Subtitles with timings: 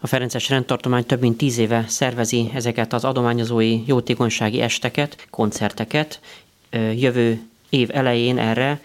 [0.00, 6.20] A Ferences rendtartomány több mint tíz éve szervezi ezeket az adományozói jótékonysági esteket, koncerteket.
[6.94, 8.80] Jövő év elején erre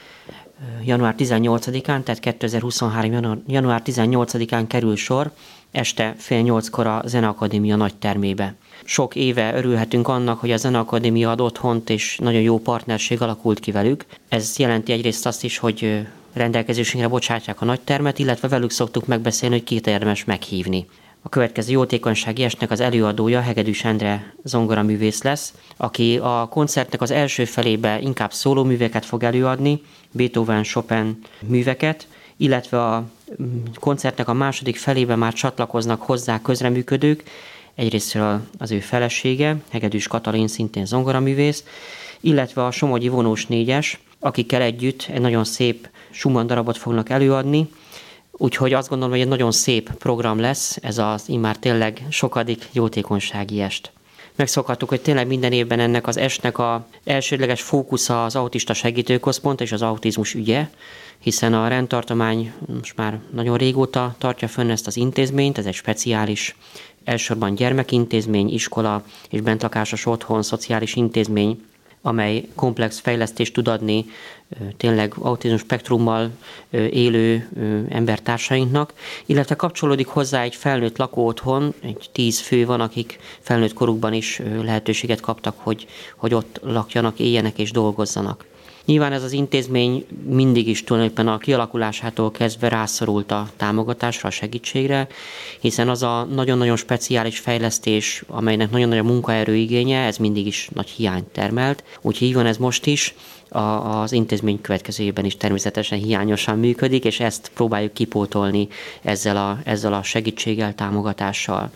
[0.83, 3.43] január 18-án, tehát 2023.
[3.47, 5.31] január 18-án kerül sor,
[5.71, 8.55] este fél nyolckor a Zeneakadémia nagy termébe.
[8.83, 13.71] Sok éve örülhetünk annak, hogy a Zeneakadémia ad otthont, és nagyon jó partnerség alakult ki
[13.71, 14.05] velük.
[14.29, 19.55] Ez jelenti egyrészt azt is, hogy rendelkezésünkre bocsátják a nagy termet, illetve velük szoktuk megbeszélni,
[19.55, 20.85] hogy két érdemes meghívni.
[21.25, 27.45] A következő jótékonysági esnek az előadója Hegedűs Endre zongoraművész lesz, aki a koncertnek az első
[27.45, 29.81] felébe inkább szólóműveket fog előadni,
[30.11, 32.07] Beethoven, Chopin műveket,
[32.37, 33.03] illetve a
[33.41, 37.23] mm, koncertnek a második felébe már csatlakoznak hozzá közreműködők,
[37.75, 38.17] egyrészt
[38.57, 41.63] az ő felesége, Hegedűs Katalin, szintén zongoraművész,
[42.19, 47.67] illetve a Somogyi vonós négyes, akikkel együtt egy nagyon szép Schumann darabot fognak előadni,
[48.37, 53.61] úgyhogy azt gondolom, hogy egy nagyon szép program lesz ez az immár tényleg sokadik jótékonysági
[53.61, 53.91] est.
[54.35, 59.71] Megszokhattuk, hogy tényleg minden évben ennek az esnek a elsődleges fókusza az autista segítőközpont és
[59.71, 60.69] az autizmus ügye,
[61.19, 66.55] hiszen a rendtartomány most már nagyon régóta tartja fönn ezt az intézményt, ez egy speciális
[67.03, 71.63] elsősorban gyermekintézmény, iskola és bentlakásos otthon, szociális intézmény,
[72.05, 74.05] amely komplex fejlesztést tud adni
[74.77, 76.29] tényleg autizmus spektrummal
[76.71, 77.49] élő
[77.89, 78.93] embertársainknak,
[79.25, 85.19] illetve kapcsolódik hozzá egy felnőtt lakóotthon, egy tíz fő van, akik felnőtt korukban is lehetőséget
[85.19, 88.45] kaptak, hogy, hogy ott lakjanak, éljenek és dolgozzanak.
[88.85, 95.07] Nyilván ez az intézmény mindig is tulajdonképpen a kialakulásától kezdve rászorult a támogatásra, a segítségre,
[95.59, 100.69] hiszen az a nagyon-nagyon speciális fejlesztés, amelynek nagyon nagy a munkaerő igénye, ez mindig is
[100.73, 101.83] nagy hiányt termelt.
[102.01, 103.15] Úgyhogy így van ez most is,
[103.49, 108.67] a, az intézmény következőjében is természetesen hiányosan működik, és ezt próbáljuk kipótolni
[109.01, 111.71] ezzel a, ezzel a segítséggel, támogatással.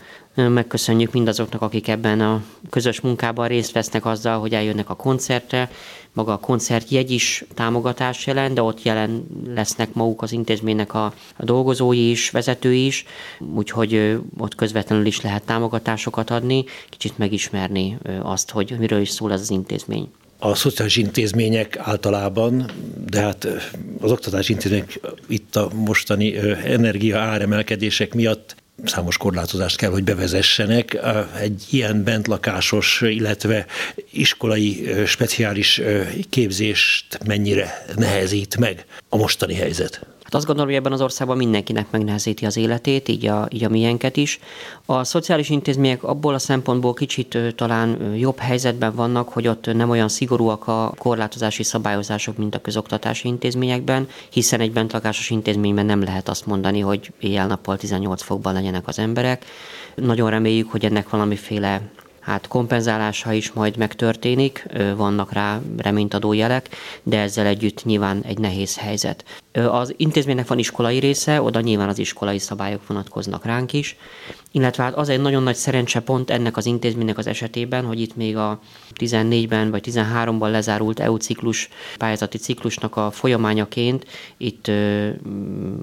[0.46, 5.70] Megköszönjük mindazoknak, akik ebben a közös munkában részt vesznek azzal, hogy eljönnek a koncertre.
[6.14, 12.10] Maga a koncertjegy is támogatás jelent, de ott jelen lesznek maguk az intézménynek a, dolgozói
[12.10, 13.06] is, vezetői is,
[13.56, 19.42] úgyhogy ott közvetlenül is lehet támogatásokat adni, kicsit megismerni azt, hogy miről is szól ez
[19.42, 22.72] az intézmény a szociális intézmények általában,
[23.10, 23.48] de hát
[24.02, 28.56] az oktatási intézmények itt a mostani energia áremelkedések miatt
[28.86, 30.98] számos korlátozást kell, hogy bevezessenek.
[31.40, 33.66] Egy ilyen bentlakásos, illetve
[34.12, 35.82] iskolai speciális
[36.30, 40.06] képzést mennyire nehezít meg a mostani helyzet?
[40.28, 43.70] Hát azt gondolom, hogy ebben az országban mindenkinek megnehezíti az életét, így a, így a
[43.70, 44.40] miénket is.
[44.86, 50.08] A szociális intézmények abból a szempontból kicsit talán jobb helyzetben vannak, hogy ott nem olyan
[50.08, 56.46] szigorúak a korlátozási szabályozások, mint a közoktatási intézményekben, hiszen egy bentlakásos intézményben nem lehet azt
[56.46, 59.46] mondani, hogy éjjel-nappal 18 fokban legyenek az emberek.
[59.96, 61.82] Nagyon reméljük, hogy ennek valamiféle
[62.28, 64.66] hát kompenzálása is majd megtörténik,
[64.96, 66.70] vannak rá reménytadó jelek,
[67.04, 69.24] de ezzel együtt nyilván egy nehéz helyzet.
[69.66, 73.98] Az intézménynek van iskolai része, oda nyilván az iskolai szabályok vonatkoznak ránk is,
[74.52, 78.16] illetve hát az egy nagyon nagy szerencse pont ennek az intézménynek az esetében, hogy itt
[78.16, 78.60] még a
[78.96, 84.06] 14-ben vagy 13-ban lezárult EU ciklus, pályázati ciklusnak a folyamányaként,
[84.38, 84.72] itt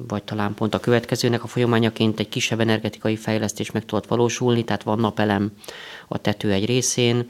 [0.09, 4.83] vagy talán pont a következőnek a folyamányaként egy kisebb energetikai fejlesztés meg tudott valósulni, tehát
[4.83, 5.53] van napelem
[6.09, 7.27] a tető egy részén,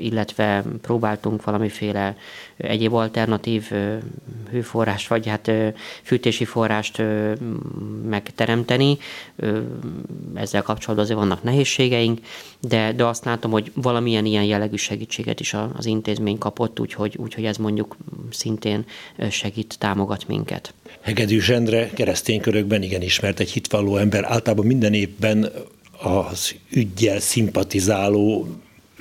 [0.00, 2.16] illetve próbáltunk valamiféle
[2.56, 3.70] egyéb alternatív
[4.50, 5.50] hőforrást, vagy hát
[6.02, 7.02] fűtési forrást
[8.08, 8.98] megteremteni.
[10.34, 12.20] Ezzel kapcsolatban azért vannak nehézségeink,
[12.60, 17.44] de, de azt látom, hogy valamilyen ilyen jellegű segítséget is az intézmény kapott, úgyhogy, úgyhogy
[17.44, 17.96] ez mondjuk
[18.30, 18.84] szintén
[19.30, 20.74] segít, támogat minket.
[21.00, 25.52] Hegedű Zsendre keresztény körökben igen ismert egy hitvalló ember, általában minden évben
[26.02, 28.48] az ügyjel szimpatizáló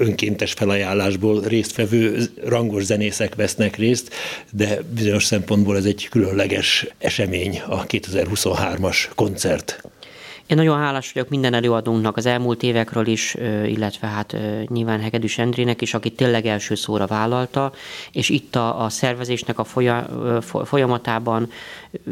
[0.04, 4.14] önkéntes felajánlásból résztvevő rangos zenészek vesznek részt,
[4.52, 9.84] de bizonyos szempontból ez egy különleges esemény a 2023-as koncert.
[10.54, 13.36] Én nagyon hálás vagyok minden előadónknak az elmúlt évekről is,
[13.66, 14.38] illetve hát
[14.68, 17.72] nyilván Hegedűs Endrének is, aki tényleg első szóra vállalta,
[18.12, 19.64] és itt a, a szervezésnek a
[20.64, 21.52] folyamatában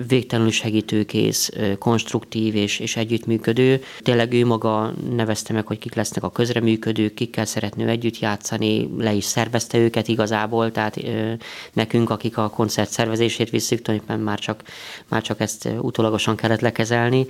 [0.08, 1.50] végtelenül segítőkész,
[1.80, 3.84] konstruktív és, és együttműködő.
[4.00, 9.14] Tényleg ő maga nevezte meg, hogy kik lesznek a közreműködők, kikkel szeretnő együtt játszani, le
[9.14, 10.98] is szervezte őket igazából, tehát
[11.74, 14.64] nekünk, akik a koncert szervezését visszük, tulajdonképpen már csak,
[15.08, 17.26] már csak ezt utólagosan kellett lekezelni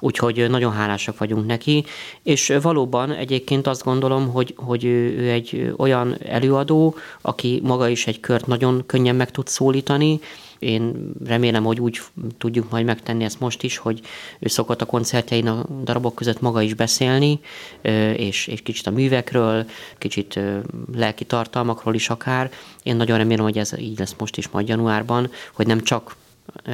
[0.00, 1.84] úgyhogy nagyon hálásak vagyunk neki,
[2.22, 8.20] és valóban egyébként azt gondolom, hogy, hogy ő egy olyan előadó, aki maga is egy
[8.20, 10.20] kört nagyon könnyen meg tud szólítani,
[10.58, 12.00] én remélem, hogy úgy
[12.38, 14.00] tudjuk majd megtenni ezt most is, hogy
[14.38, 17.40] ő szokott a koncertjein a darabok között maga is beszélni,
[18.16, 19.66] és, és kicsit a művekről,
[19.98, 20.40] kicsit
[20.94, 22.50] lelki tartalmakról is akár.
[22.82, 26.16] Én nagyon remélem, hogy ez így lesz most is majd januárban, hogy nem csak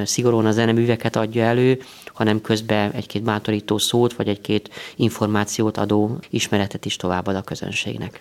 [0.05, 6.85] szigorúan a zeneműveket adja elő, hanem közben egy-két bátorító szót, vagy egy-két információt adó ismeretet
[6.85, 8.21] is továbbad a közönségnek.